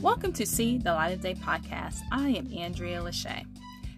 Welcome 0.00 0.32
to 0.34 0.46
See 0.46 0.78
the 0.78 0.92
Light 0.92 1.12
of 1.12 1.20
Day 1.20 1.34
podcast. 1.34 2.02
I 2.12 2.28
am 2.28 2.56
Andrea 2.56 3.02
Lachey. 3.02 3.44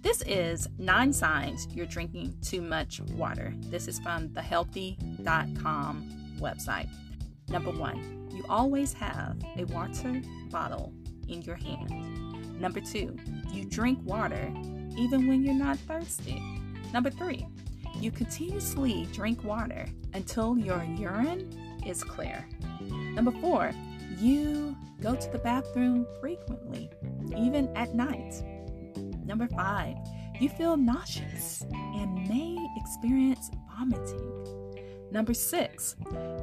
This 0.00 0.22
is 0.22 0.66
Nine 0.78 1.12
Signs 1.12 1.68
You're 1.74 1.84
Drinking 1.84 2.34
Too 2.40 2.62
Much 2.62 3.02
Water. 3.12 3.52
This 3.58 3.88
is 3.88 3.98
from 3.98 4.30
thehealthy.com 4.30 6.36
website. 6.38 6.88
Number 7.50 7.72
one, 7.72 8.26
you 8.34 8.42
always 8.48 8.94
have 8.94 9.36
a 9.58 9.64
water 9.64 10.22
bottle 10.50 10.94
in 11.28 11.42
your 11.42 11.56
hand. 11.56 12.58
Number 12.58 12.80
two, 12.80 13.14
you 13.52 13.66
drink 13.66 13.98
water 14.02 14.50
even 14.96 15.28
when 15.28 15.44
you're 15.44 15.52
not 15.52 15.76
thirsty. 15.80 16.42
Number 16.94 17.10
three, 17.10 17.46
you 18.00 18.10
continuously 18.10 19.06
drink 19.12 19.44
water 19.44 19.84
until 20.14 20.56
your 20.56 20.82
urine 20.96 21.52
is 21.86 22.02
clear. 22.02 22.48
Number 22.80 23.30
four, 23.30 23.72
you 24.18 24.76
go 25.00 25.14
to 25.14 25.30
the 25.30 25.38
bathroom 25.38 26.06
frequently, 26.20 26.90
even 27.36 27.74
at 27.76 27.94
night. 27.94 28.42
Number 29.24 29.48
five, 29.48 29.96
you 30.40 30.48
feel 30.48 30.76
nauseous 30.76 31.62
and 31.72 32.28
may 32.28 32.56
experience 32.76 33.50
vomiting. 33.76 35.08
Number 35.10 35.34
six, 35.34 35.96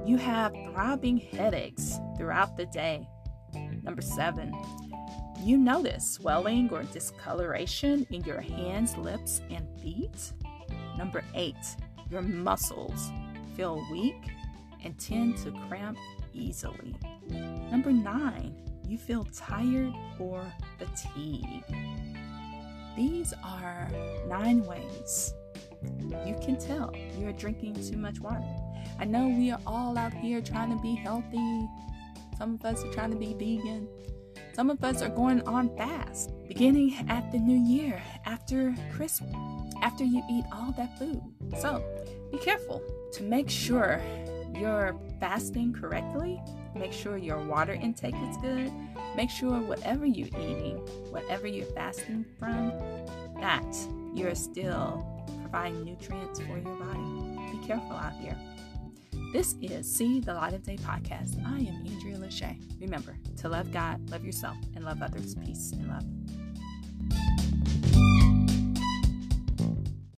you 0.06 0.18
have 0.18 0.54
throbbing 0.72 1.18
headaches 1.18 1.98
throughout 2.18 2.56
the 2.56 2.68
day. 2.68 3.08
Number 3.84 4.02
seven, 4.02 4.54
you 5.42 5.58
notice 5.58 6.14
swelling 6.14 6.70
or 6.72 6.84
discoloration 6.84 8.06
in 8.12 8.24
your 8.24 8.42
hands, 8.42 8.96
lips, 8.98 9.42
and 9.50 9.68
feet. 9.82 10.34
Number 10.98 11.24
eight, 11.34 11.56
your 12.12 12.22
muscles 12.22 13.10
feel 13.56 13.86
weak 13.92 14.16
and 14.84 14.98
tend 15.00 15.38
to 15.38 15.52
cramp 15.68 15.98
easily. 16.34 16.96
Number 17.30 17.92
nine, 17.92 18.56
you 18.88 18.98
feel 18.98 19.26
tired 19.26 19.94
or 20.20 20.44
fatigued. 20.78 21.66
These 22.96 23.34
are 23.44 23.88
nine 24.28 24.66
ways 24.66 25.34
you 26.26 26.36
can 26.42 26.58
tell 26.58 26.94
you're 27.18 27.32
drinking 27.34 27.76
too 27.76 27.98
much 27.98 28.20
water. 28.20 28.44
I 29.00 29.06
know 29.06 29.28
we 29.28 29.52
are 29.52 29.60
all 29.66 29.98
out 29.98 30.14
here 30.14 30.42
trying 30.42 30.76
to 30.76 30.82
be 30.82 30.96
healthy. 30.96 31.68
Some 32.38 32.56
of 32.56 32.66
us 32.66 32.84
are 32.84 32.92
trying 32.92 33.12
to 33.12 33.18
be 33.18 33.34
vegan. 33.34 33.88
Some 34.54 34.70
of 34.70 34.84
us 34.84 35.02
are 35.02 35.10
going 35.10 35.42
on 35.48 35.76
fast, 35.78 36.32
beginning 36.48 37.06
at 37.08 37.32
the 37.32 37.38
new 37.38 37.58
year, 37.58 38.02
after 38.26 38.76
Christmas, 38.92 39.34
after 39.82 40.04
you 40.04 40.22
eat 40.30 40.44
all 40.52 40.74
that 40.74 40.98
food. 41.00 41.22
So 41.60 41.82
be 42.32 42.38
careful 42.40 42.82
to 43.14 43.24
make 43.24 43.50
sure 43.50 44.02
you're 44.60 44.96
fasting 45.20 45.74
correctly, 45.74 46.42
make 46.76 46.92
sure 46.92 47.18
your 47.18 47.40
water 47.46 47.74
intake 47.74 48.16
is 48.30 48.38
good, 48.38 48.72
make 49.16 49.30
sure 49.30 49.60
whatever 49.62 50.06
you're 50.06 50.28
eating, 50.28 50.78
whatever 51.12 51.48
you're 51.48 51.66
fasting 51.68 52.26
from, 52.38 52.72
that 53.40 53.76
you're 54.14 54.36
still 54.36 55.06
providing 55.42 55.84
nutrients 55.84 56.40
for 56.42 56.58
your 56.58 56.76
body. 56.76 57.58
Be 57.58 57.66
careful 57.66 57.94
out 57.94 58.14
here. 58.14 58.38
This 59.32 59.56
is 59.62 59.92
See 59.92 60.20
the 60.20 60.34
Light 60.34 60.54
of 60.54 60.64
Day 60.64 60.78
podcast. 60.78 61.40
I 61.46 61.60
am 61.60 61.86
Andrea 61.86 62.18
Lachey. 62.18 62.60
Remember 62.82 63.16
to 63.38 63.50
love 63.50 63.72
God, 63.72 64.10
love 64.10 64.26
yourself, 64.26 64.58
and 64.76 64.84
love 64.84 65.02
others. 65.02 65.36
Peace 65.36 65.72
and 65.72 65.88
love. 65.88 66.19